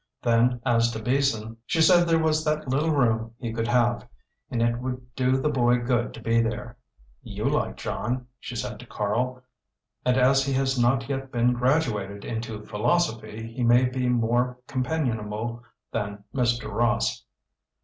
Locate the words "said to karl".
8.55-9.43